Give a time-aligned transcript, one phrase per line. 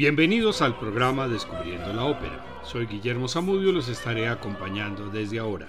[0.00, 2.62] Bienvenidos al programa Descubriendo la Ópera.
[2.64, 5.68] Soy Guillermo Zamudio y los estaré acompañando desde ahora.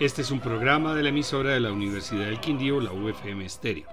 [0.00, 3.86] Este es un programa de la emisora de la Universidad del Quindío, la UFM Stereo.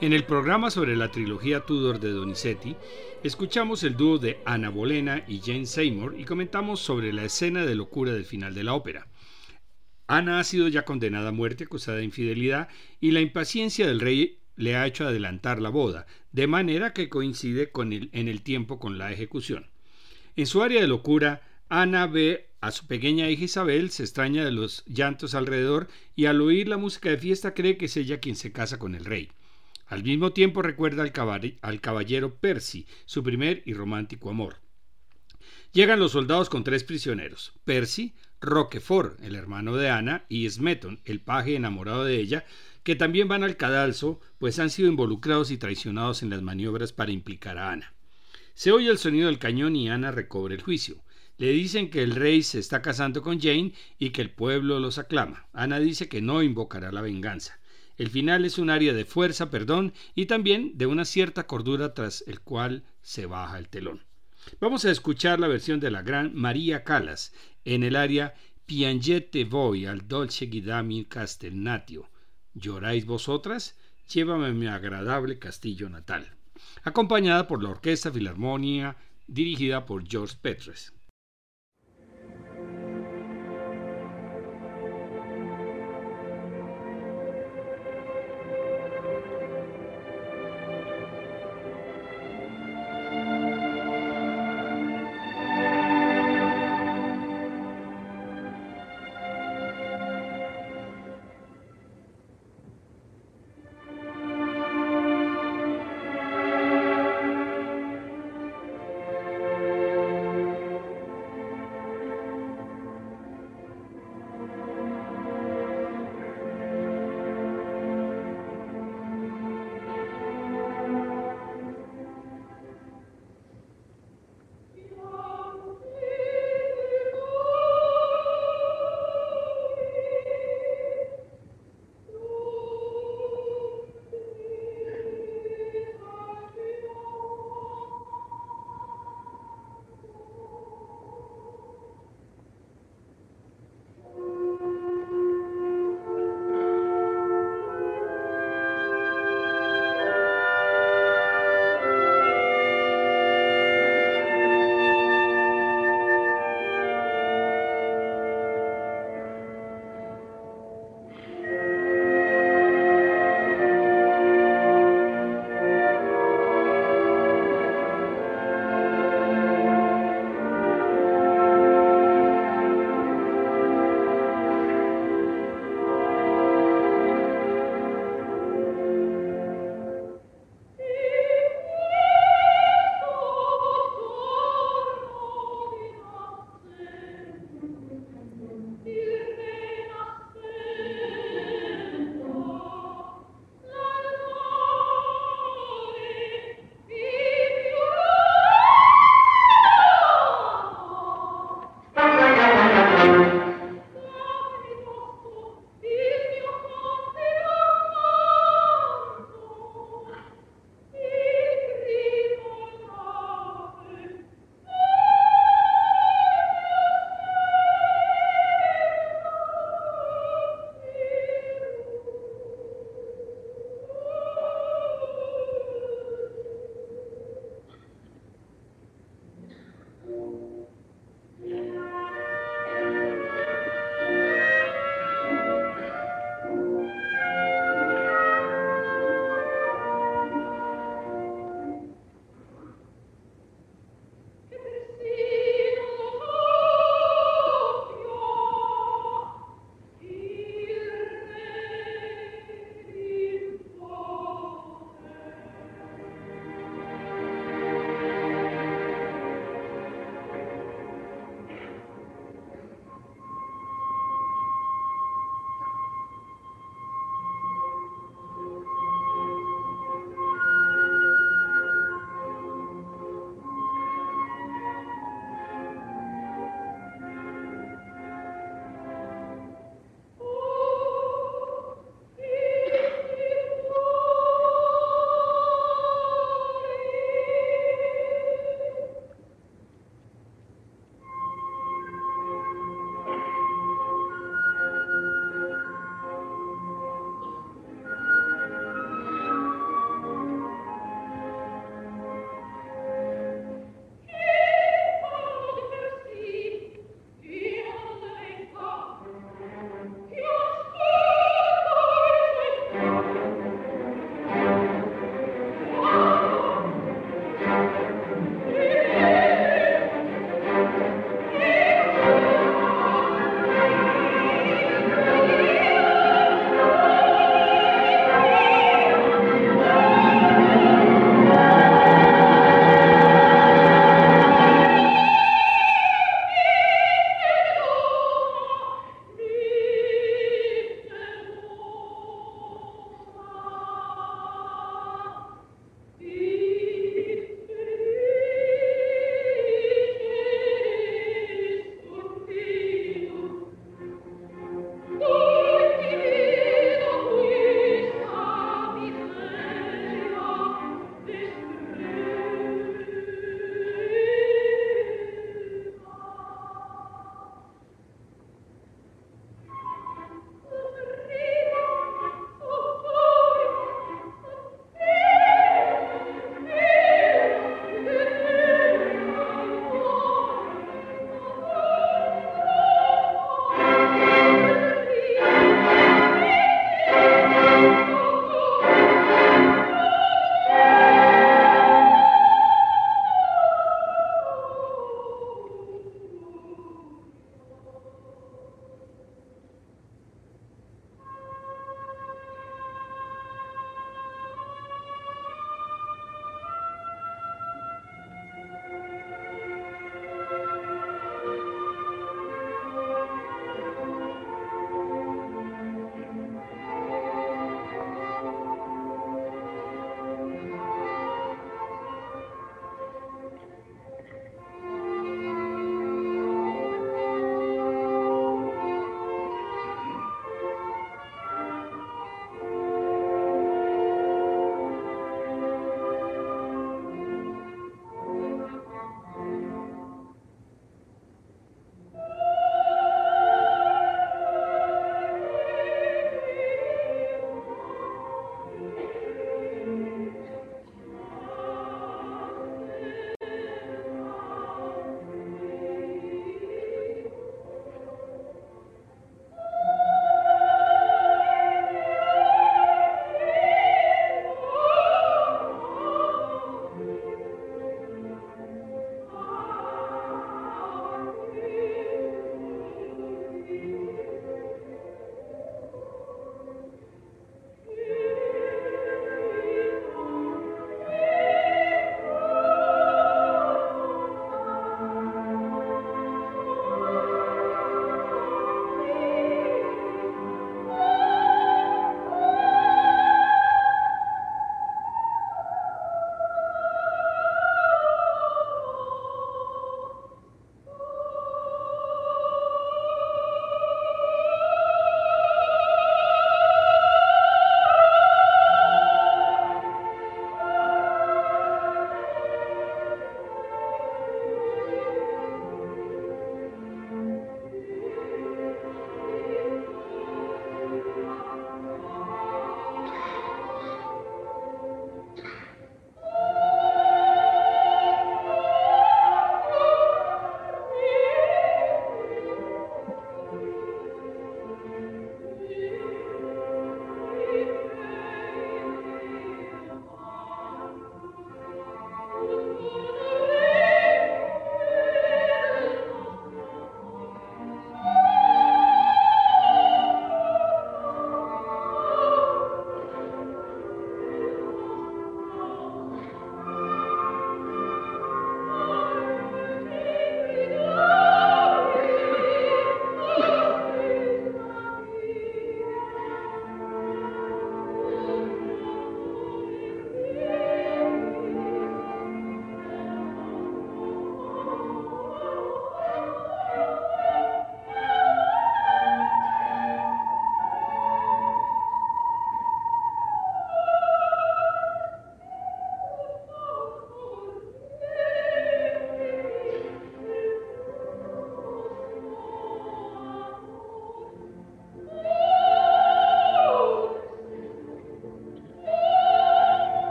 [0.00, 2.76] En el programa sobre la trilogía Tudor de Donizetti,
[3.24, 7.74] escuchamos el dúo de Ana Bolena y Jane Seymour y comentamos sobre la escena de
[7.74, 9.08] locura del final de la ópera.
[10.06, 12.68] Ana ha sido ya condenada a muerte acusada de infidelidad
[13.00, 17.70] y la impaciencia del rey le ha hecho adelantar la boda, de manera que coincide
[17.70, 19.66] con el, en el tiempo con la ejecución.
[20.36, 24.52] En su área de locura, Ana ve a su pequeña hija Isabel, se extraña de
[24.52, 28.36] los llantos alrededor y al oír la música de fiesta cree que es ella quien
[28.36, 29.30] se casa con el rey.
[29.86, 34.56] Al mismo tiempo recuerda al, caballero Percy, su primer y romántico amor.
[35.72, 41.20] Llegan los soldados con tres prisioneros, Percy, Roquefort, el hermano de Ana, y Smeton, el
[41.20, 42.44] paje enamorado de ella,
[42.82, 47.12] que también van al cadalso, pues han sido involucrados y traicionados en las maniobras para
[47.12, 47.94] implicar a Ana.
[48.54, 51.02] Se oye el sonido del cañón y Ana recobra el juicio.
[51.38, 54.98] Le dicen que el rey se está casando con Jane y que el pueblo los
[54.98, 55.46] aclama.
[55.52, 57.60] Ana dice que no invocará la venganza.
[57.96, 62.24] El final es un área de fuerza, perdón, y también de una cierta cordura tras
[62.26, 64.04] el cual se baja el telón.
[64.60, 67.32] Vamos a escuchar la versión de la gran María Calas
[67.64, 68.34] en el área
[68.66, 72.08] Piangete voi al dolce guidami castellnatio.
[72.54, 73.76] ¿Lloráis vosotras?
[74.12, 76.30] Llévame a mi agradable castillo natal.
[76.82, 80.92] Acompañada por la Orquesta Filarmonia dirigida por George Petres.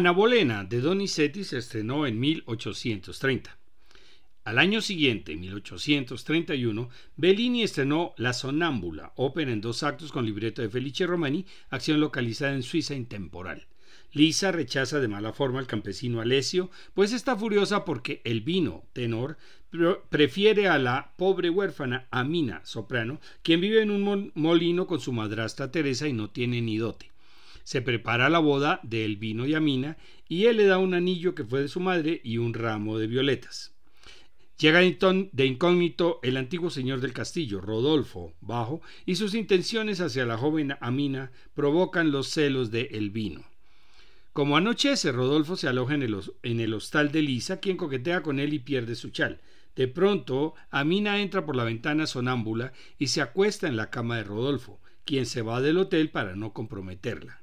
[0.00, 3.58] Ana Bolena de Donizetti se estrenó en 1830.
[4.44, 10.70] Al año siguiente, 1831, Bellini estrenó La Sonámbula, ópera en dos actos con libreto de
[10.70, 13.66] Felice Romani, acción localizada en Suiza intemporal.
[14.10, 19.36] Lisa rechaza de mala forma al campesino Alessio, pues está furiosa porque el vino, tenor,
[20.08, 25.70] prefiere a la pobre huérfana Amina, soprano, quien vive en un molino con su madrastra
[25.70, 27.09] Teresa y no tiene ni dote.
[27.70, 29.96] Se prepara la boda de Elvino y Amina
[30.28, 33.06] y él le da un anillo que fue de su madre y un ramo de
[33.06, 33.76] violetas.
[34.58, 40.36] Llega de incógnito el antiguo señor del castillo, Rodolfo Bajo, y sus intenciones hacia la
[40.36, 43.44] joven Amina provocan los celos de Elvino.
[44.32, 48.40] Como anochece, Rodolfo se aloja en el, en el hostal de Lisa, quien coquetea con
[48.40, 49.42] él y pierde su chal.
[49.76, 54.24] De pronto, Amina entra por la ventana sonámbula y se acuesta en la cama de
[54.24, 57.40] Rodolfo, quien se va del hotel para no comprometerla.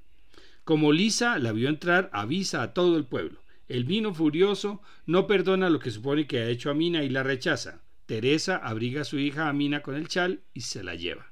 [0.68, 3.40] Como Lisa la vio entrar, avisa a todo el pueblo.
[3.70, 7.84] El vino furioso no perdona lo que supone que ha hecho Amina y la rechaza.
[8.06, 11.32] Teresa abriga a su hija Amina con el chal y se la lleva.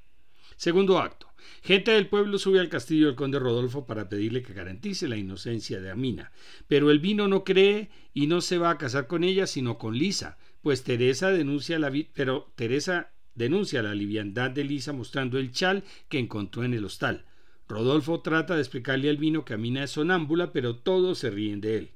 [0.56, 1.28] Segundo acto.
[1.62, 5.82] Gente del pueblo sube al castillo del conde Rodolfo para pedirle que garantice la inocencia
[5.82, 6.32] de Amina,
[6.66, 9.98] pero el vino no cree y no se va a casar con ella sino con
[9.98, 15.84] Lisa, pues Teresa denuncia la pero Teresa denuncia la liviandad de Lisa mostrando el chal
[16.08, 17.26] que encontró en el hostal.
[17.68, 21.78] Rodolfo trata de explicarle al vino que Amina es sonámbula, pero todos se ríen de
[21.78, 21.90] él.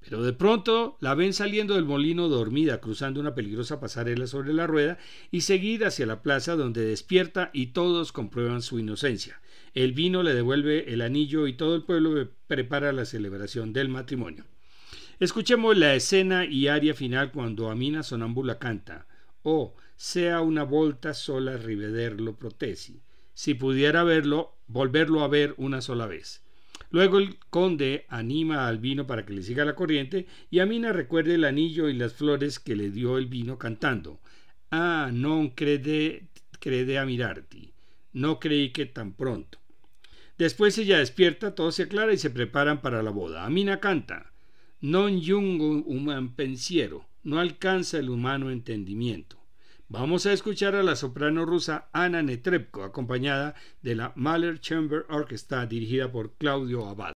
[0.00, 4.66] Pero de pronto la ven saliendo del molino dormida, cruzando una peligrosa pasarela sobre la
[4.66, 4.98] rueda
[5.30, 9.40] y seguir hacia la plaza donde despierta y todos comprueban su inocencia.
[9.72, 14.44] El vino le devuelve el anillo y todo el pueblo prepara la celebración del matrimonio.
[15.20, 19.06] Escuchemos la escena y aria final cuando Amina Sonámbula canta.
[19.42, 23.00] Oh, sea una volta sola rivederlo protesi.
[23.32, 26.44] Si pudiera verlo, volverlo a ver una sola vez.
[26.90, 31.34] Luego el conde anima al vino para que le siga la corriente y Amina recuerde
[31.34, 34.20] el anillo y las flores que le dio el vino cantando.
[34.70, 36.28] Ah, non crede,
[36.60, 37.74] crede a mirarti.
[38.12, 39.58] No creí que tan pronto.
[40.38, 43.44] Después ella despierta, todo se aclara y se preparan para la boda.
[43.44, 44.32] Amina canta.
[44.80, 47.06] Non jungo un pensiero.
[47.22, 49.43] No alcanza el humano entendimiento.
[49.96, 55.66] Vamos a escuchar a la soprano rusa Anna Netrebko, acompañada de la Mahler Chamber Orchestra
[55.66, 57.12] dirigida por Claudio Abad.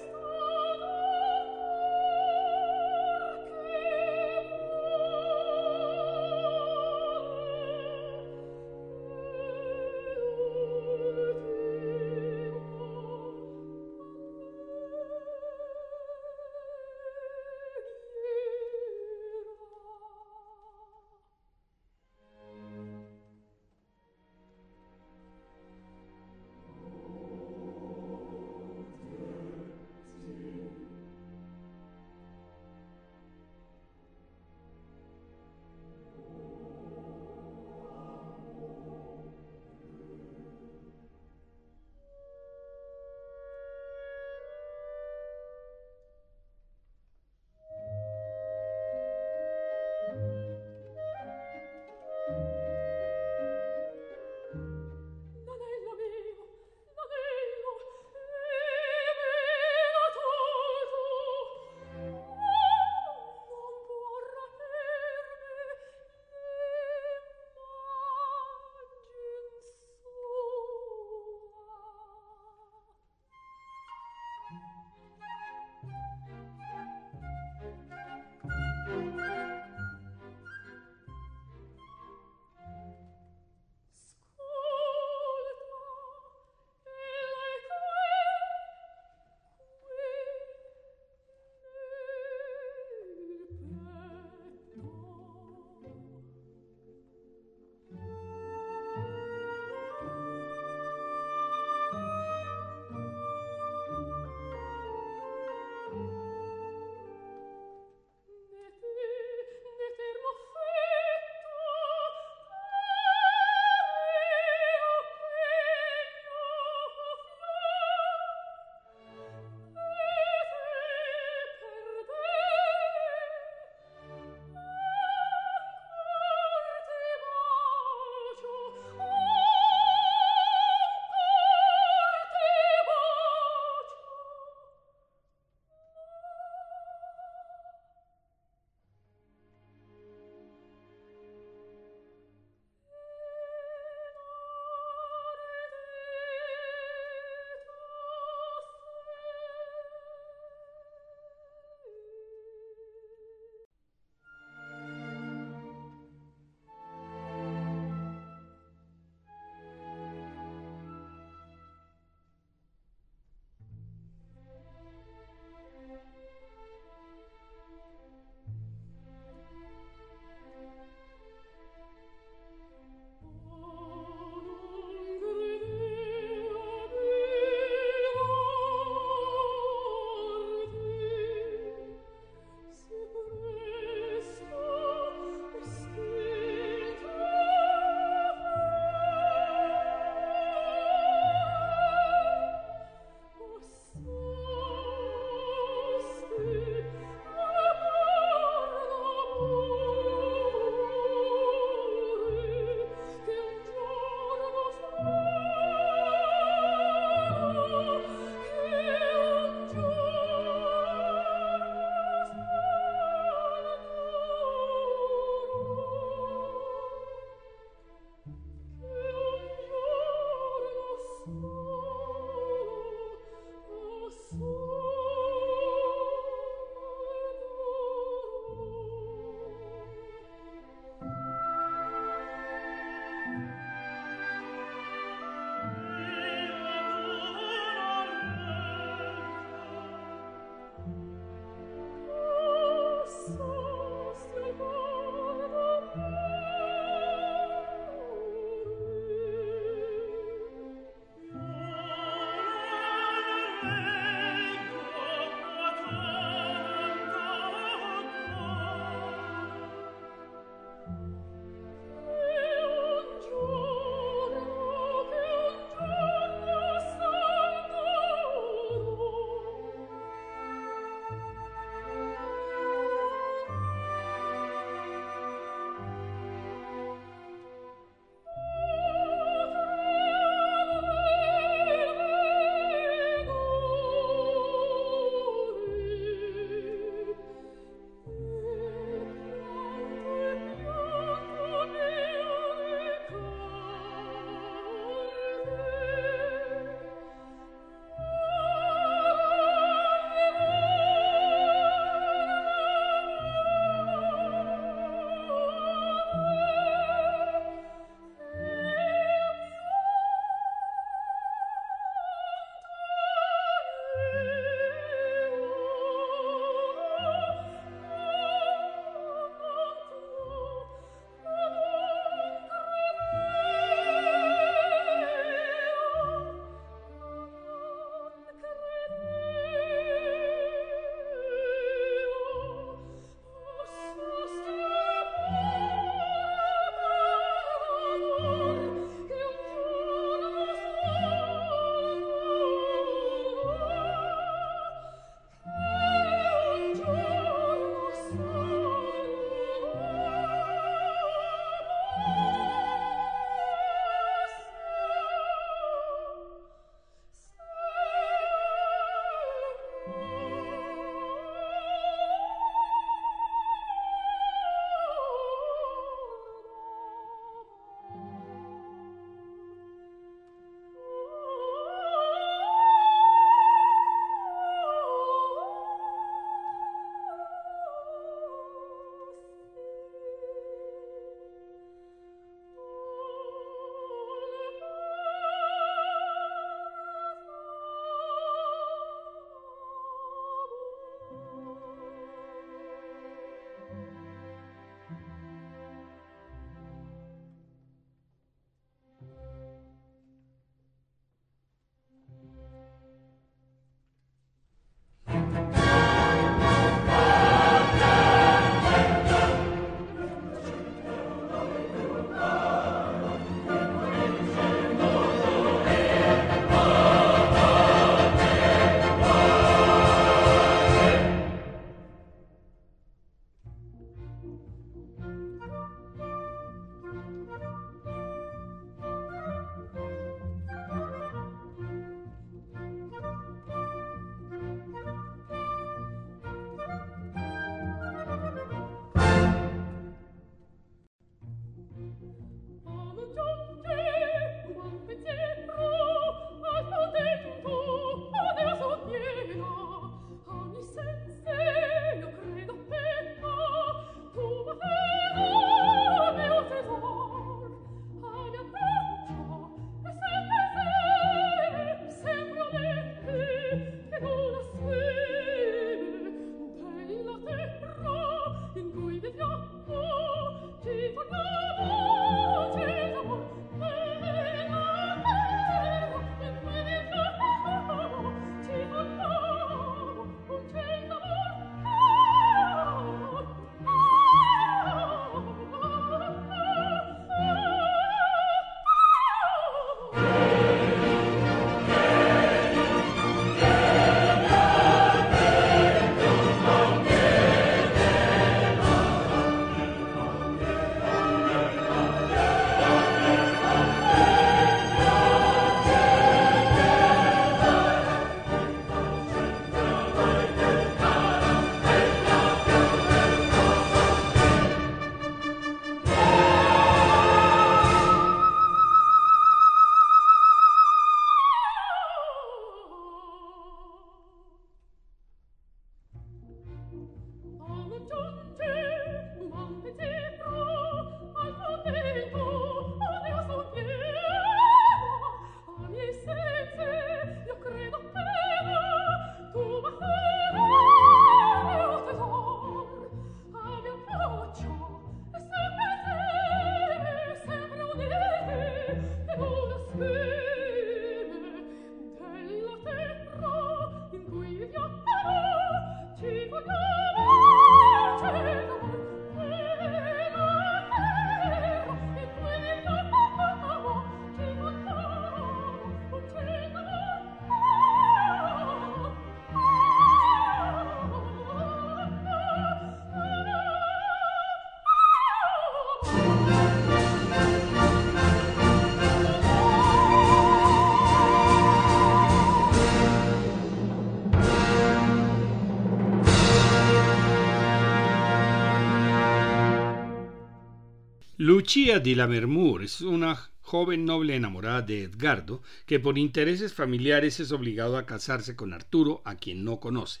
[591.22, 597.30] Lucia di Lammermoor es una joven noble enamorada de Edgardo, que por intereses familiares es
[597.30, 600.00] obligado a casarse con Arturo, a quien no conoce.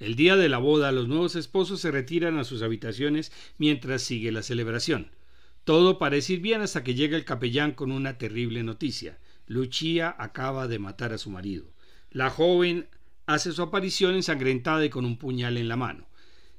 [0.00, 4.32] El día de la boda, los nuevos esposos se retiran a sus habitaciones mientras sigue
[4.32, 5.12] la celebración.
[5.62, 9.18] Todo parece ir bien hasta que llega el capellán con una terrible noticia.
[9.46, 11.66] Lucia acaba de matar a su marido.
[12.10, 12.88] La joven
[13.26, 16.08] hace su aparición ensangrentada y con un puñal en la mano.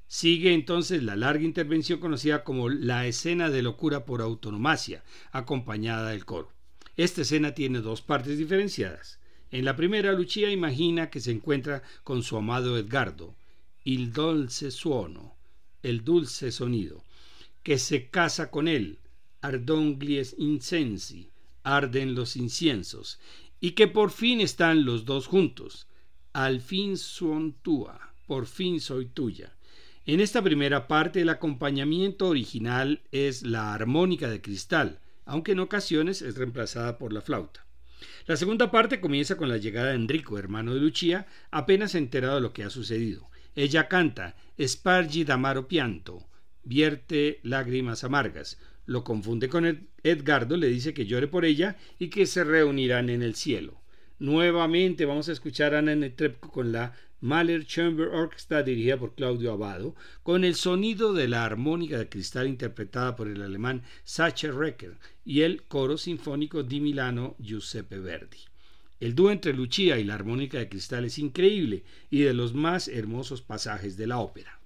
[0.10, 6.24] Sigue entonces la larga intervención conocida como la escena de locura por autonomacia, acompañada del
[6.24, 6.52] coro.
[6.96, 9.20] Esta escena tiene dos partes diferenciadas.
[9.52, 13.36] En la primera, Lucia imagina que se encuentra con su amado Edgardo,
[13.84, 15.36] il dolce suono,
[15.84, 17.04] el dulce sonido,
[17.64, 19.00] que se casa con él,
[19.42, 21.30] ardonglies incensi,
[21.64, 23.20] arden los inciensos,
[23.60, 25.88] y que por fin están los dos juntos.
[26.32, 29.57] Al fin son tua, por fin soy tuya.
[30.08, 36.22] En esta primera parte el acompañamiento original es la armónica de cristal, aunque en ocasiones
[36.22, 37.66] es reemplazada por la flauta.
[38.26, 42.42] La segunda parte comienza con la llegada de Enrico, hermano de Lucia, apenas enterado de
[42.42, 43.30] lo que ha sucedido.
[43.54, 46.26] Ella canta Spargi d'amaro pianto,
[46.64, 52.28] vierte lágrimas amargas, lo confunde con Edgardo, le dice que llore por ella y que
[52.28, 53.82] se reunirán en el cielo.
[54.20, 59.52] Nuevamente vamos a escuchar a Ana Netrebko con la Mahler Chamber Orchestra dirigida por Claudio
[59.52, 64.98] Abado, con el sonido de la armónica de cristal interpretada por el alemán Sacher Recker
[65.26, 68.40] y el coro sinfónico di Milano Giuseppe Verdi.
[69.00, 72.88] El dúo entre Lucia y la armónica de cristal es increíble y de los más
[72.88, 74.60] hermosos pasajes de la ópera.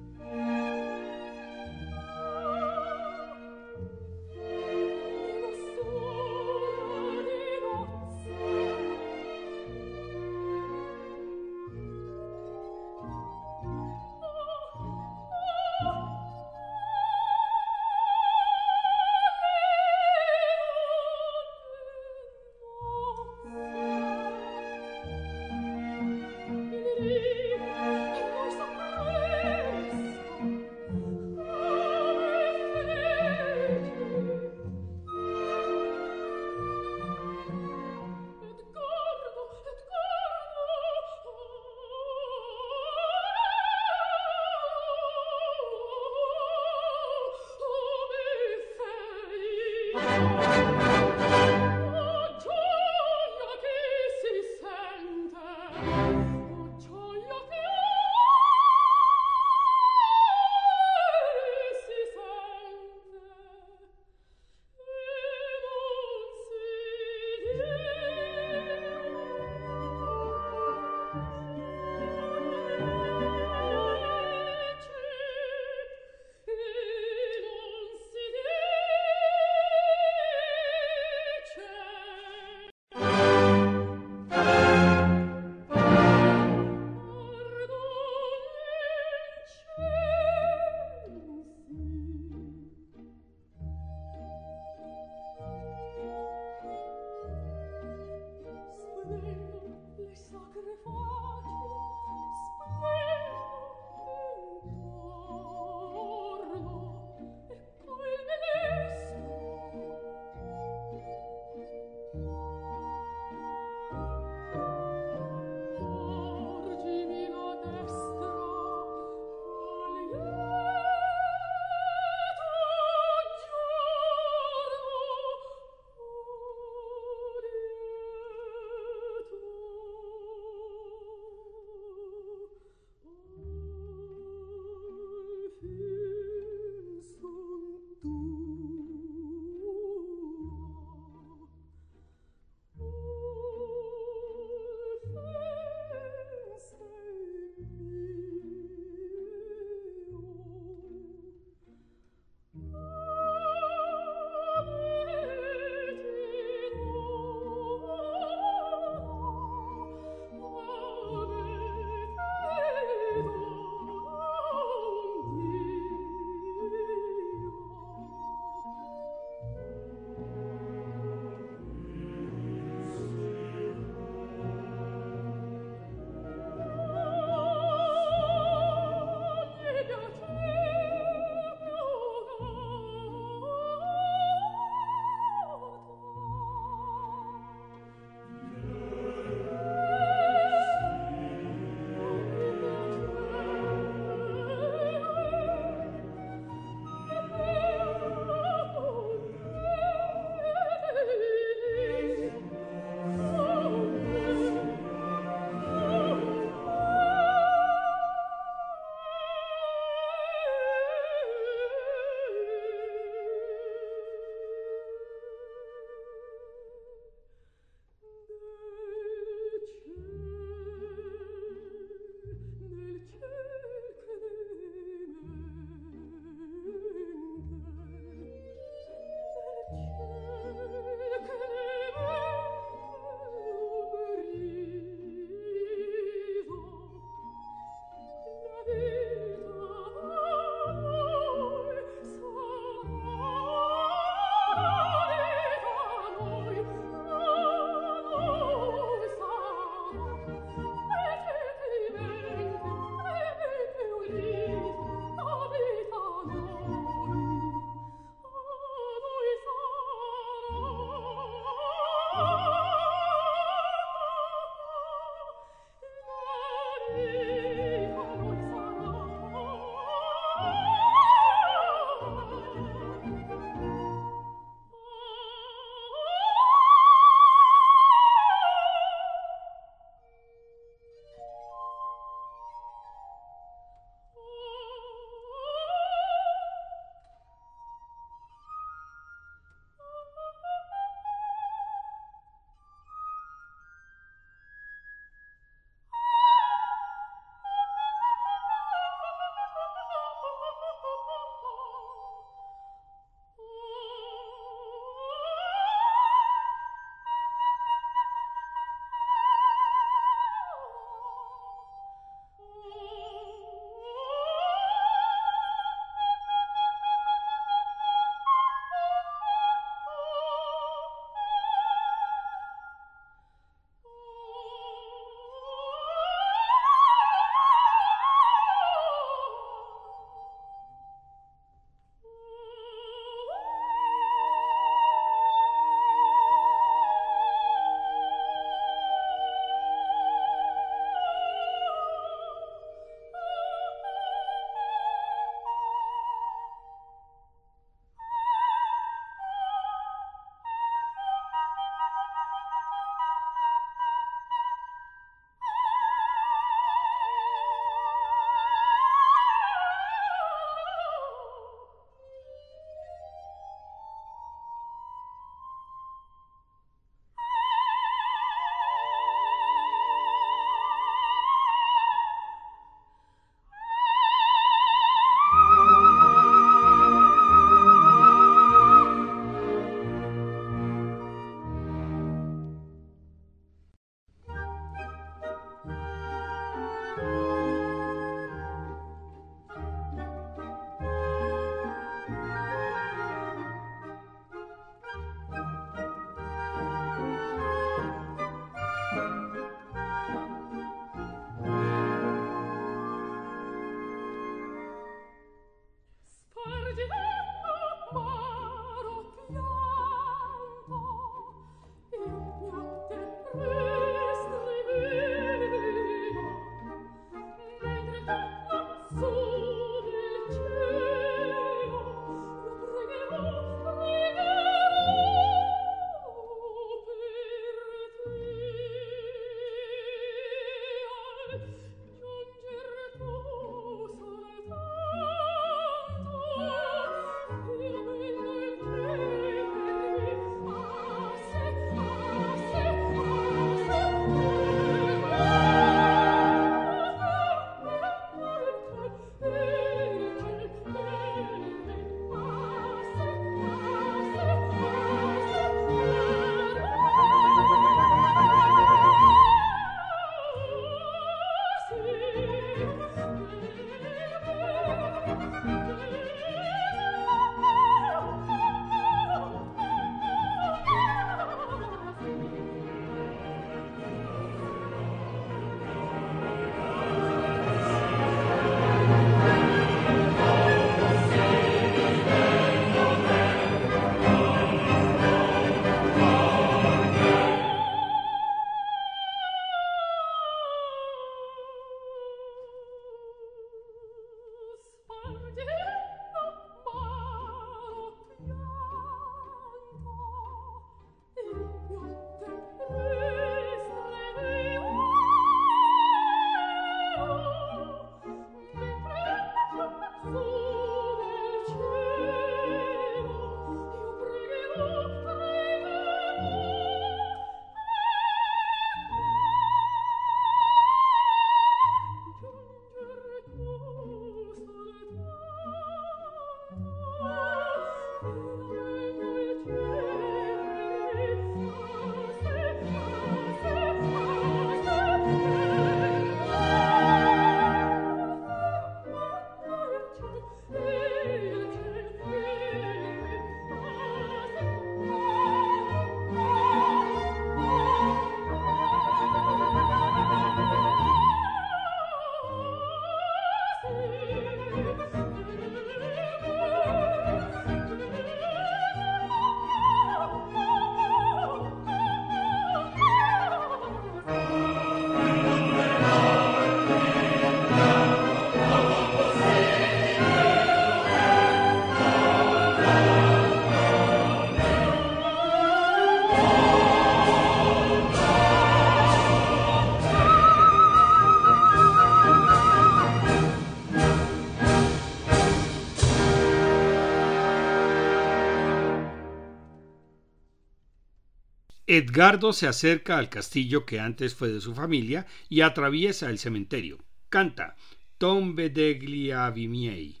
[591.70, 596.78] Edgardo se acerca al castillo que antes fue de su familia y atraviesa el cementerio.
[597.10, 597.56] Canta
[597.98, 600.00] Tombe degli avi miei,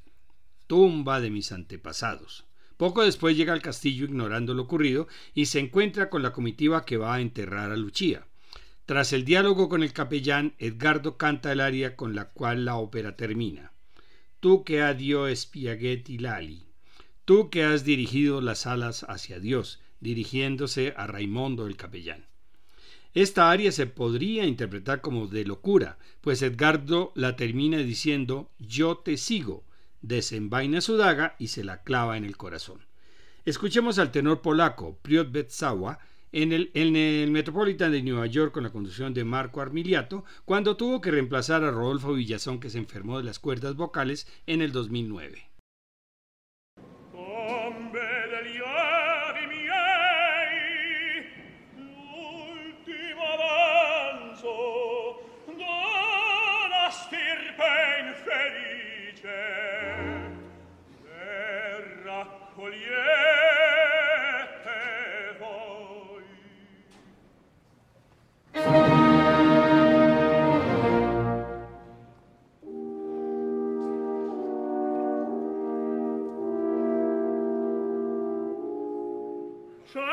[0.66, 2.46] tumba de mis antepasados.
[2.78, 6.96] Poco después llega al castillo ignorando lo ocurrido y se encuentra con la comitiva que
[6.96, 8.26] va a enterrar a Lucia.
[8.86, 13.14] Tras el diálogo con el capellán, Edgardo canta el aria con la cual la ópera
[13.14, 13.72] termina.
[14.40, 16.64] Tú que a Dios spiaghetti lali,
[17.26, 22.26] tú que has dirigido las alas hacia Dios, dirigiéndose a Raimundo el capellán.
[23.14, 29.16] Esta aria se podría interpretar como de locura, pues Edgardo la termina diciendo Yo te
[29.16, 29.64] sigo,
[30.02, 32.80] desenvaina su daga y se la clava en el corazón.
[33.44, 35.98] Escuchemos al tenor polaco Priot Betsawa
[36.32, 40.76] en el, en el Metropolitan de Nueva York con la conducción de Marco Armiliato cuando
[40.76, 44.72] tuvo que reemplazar a Rodolfo Villazón que se enfermó de las cuerdas vocales en el
[44.72, 45.48] 2009.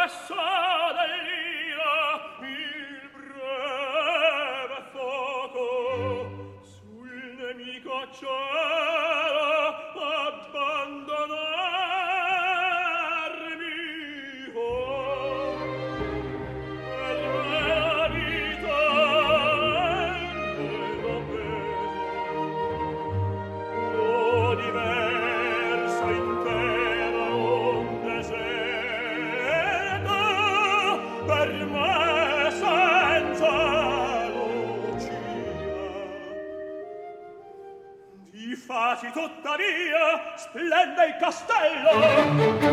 [0.07, 0.55] Ciao!
[41.19, 42.64] castello.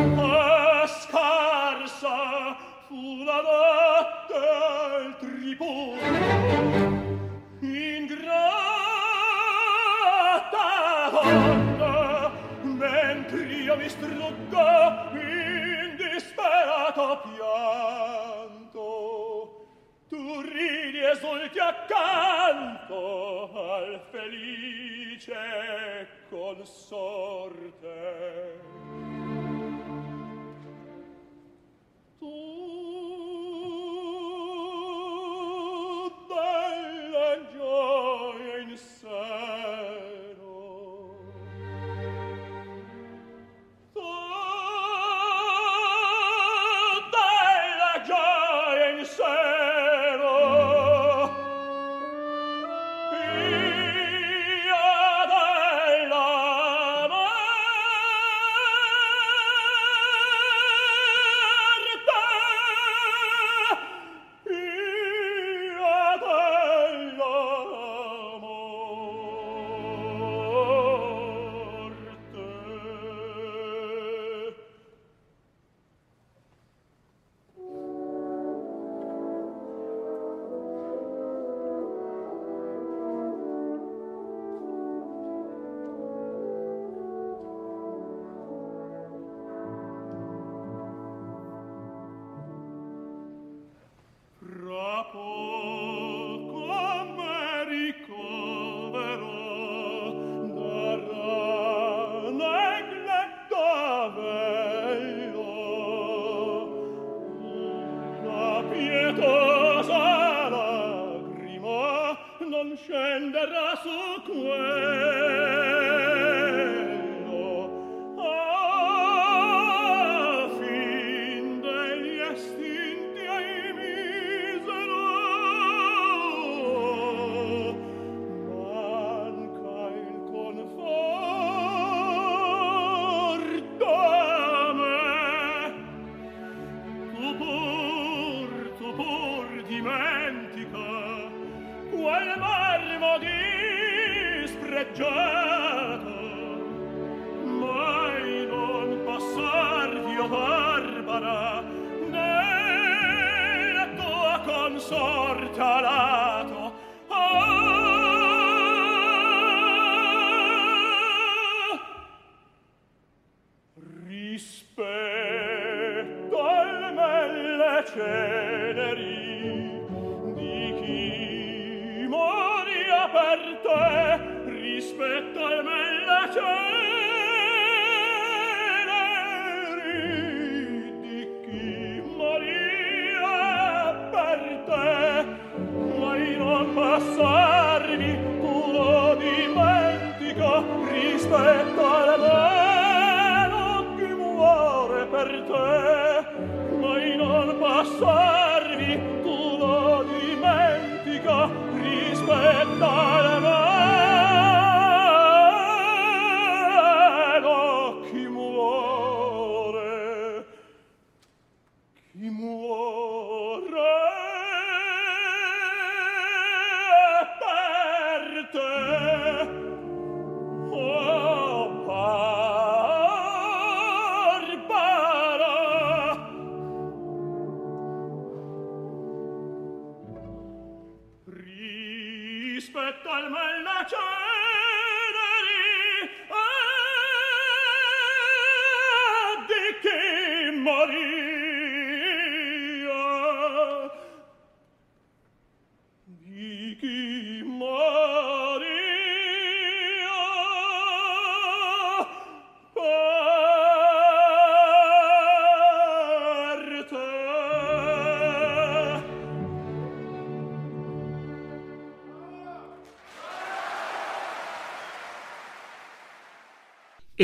[186.92, 196.76] abbracciarmi tu lo dimentica rispetto alla mano che muore per te.
[196.80, 201.48] Mai non passarmi tu lo dimentica
[201.80, 203.61] rispetto alla mano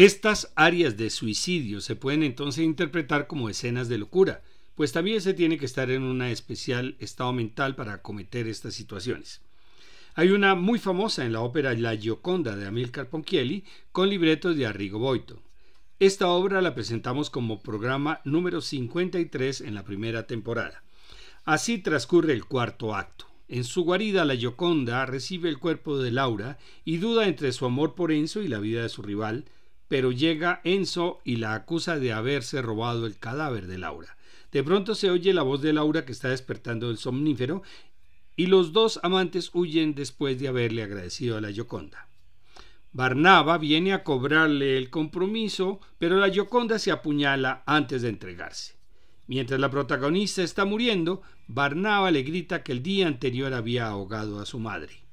[0.00, 4.42] Estas áreas de suicidio se pueden entonces interpretar como escenas de locura,
[4.76, 9.40] pues también se tiene que estar en un especial estado mental para cometer estas situaciones.
[10.14, 14.66] Hay una muy famosa en la ópera La Gioconda de Amilcar Ponchielli con libretos de
[14.66, 15.42] Arrigo Boito.
[15.98, 20.84] Esta obra la presentamos como programa número 53 en la primera temporada.
[21.44, 23.26] Así transcurre el cuarto acto.
[23.48, 27.96] En su guarida, la Gioconda recibe el cuerpo de Laura y duda entre su amor
[27.96, 29.46] por Enzo y la vida de su rival,
[29.88, 34.16] pero llega Enzo y la acusa de haberse robado el cadáver de Laura.
[34.52, 37.62] De pronto se oye la voz de Laura que está despertando del somnífero
[38.36, 42.08] y los dos amantes huyen después de haberle agradecido a la Gioconda.
[42.92, 48.76] Barnaba viene a cobrarle el compromiso, pero la Gioconda se apuñala antes de entregarse.
[49.26, 54.46] Mientras la protagonista está muriendo, Barnaba le grita que el día anterior había ahogado a
[54.46, 55.07] su madre.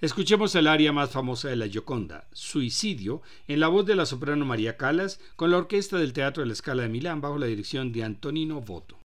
[0.00, 4.44] Escuchemos el aria más famosa de la Gioconda, Suicidio, en la voz de la soprano
[4.44, 7.92] María Calas, con la orquesta del Teatro de la Scala de Milán bajo la dirección
[7.92, 8.98] de Antonino Voto.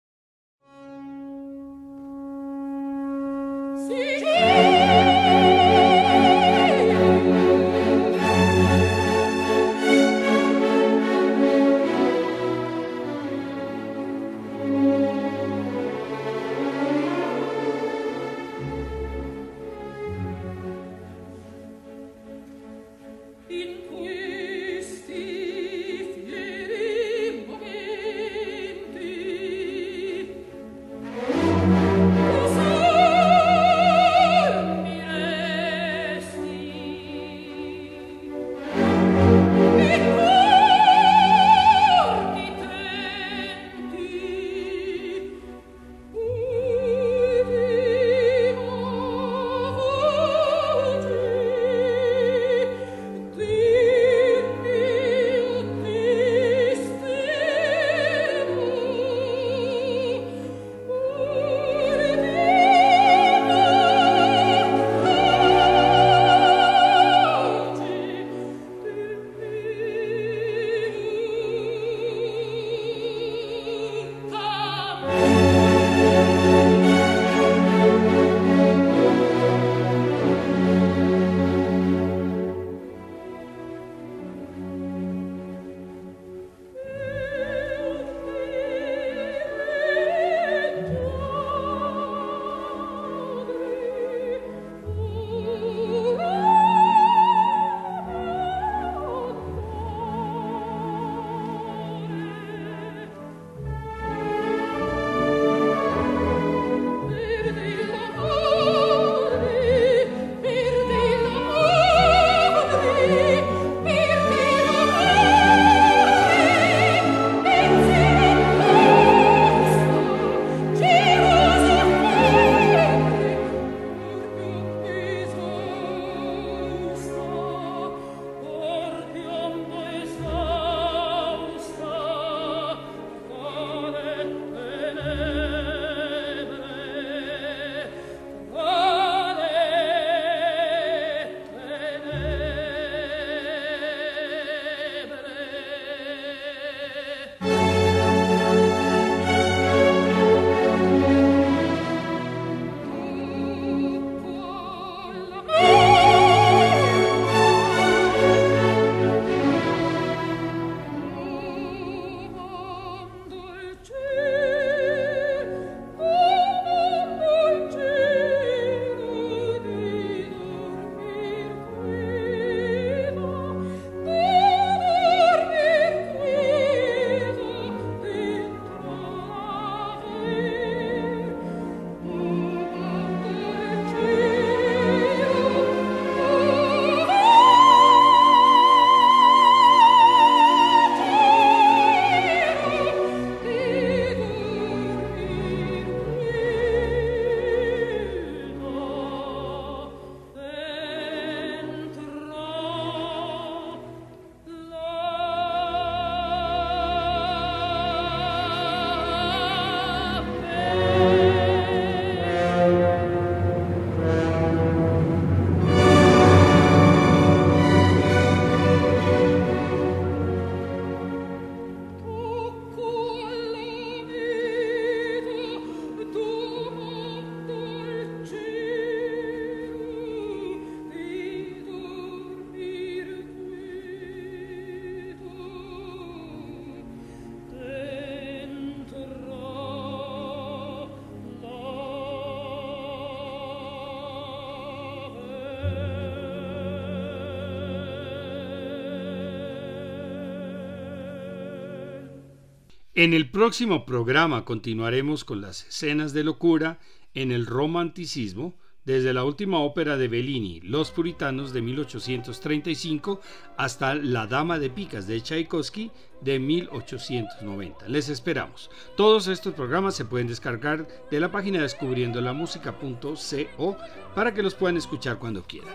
[252.99, 256.79] En el próximo programa continuaremos con las escenas de locura
[257.13, 263.21] en el romanticismo, desde la última ópera de Bellini, Los Puritanos de 1835,
[263.55, 267.87] hasta La Dama de Picas de Tchaikovsky de 1890.
[267.87, 268.69] Les esperamos.
[268.97, 273.77] Todos estos programas se pueden descargar de la página descubriendolamusica.co
[274.13, 275.73] para que los puedan escuchar cuando quieran.